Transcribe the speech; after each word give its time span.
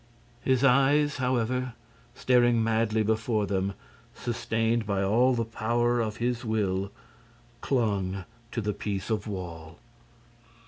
His 0.41 0.63
eyes, 0.63 1.17
however, 1.17 1.73
staring 2.15 2.63
madly 2.63 3.03
before 3.03 3.45
them, 3.45 3.73
sustained 4.15 4.87
by 4.87 5.03
all 5.03 5.35
the 5.35 5.45
power 5.45 5.99
of 5.99 6.17
his 6.17 6.43
will, 6.43 6.91
clung 7.61 8.25
to 8.51 8.61
the 8.61 8.73
piece 8.73 9.11
of 9.11 9.27
wall. 9.27 9.77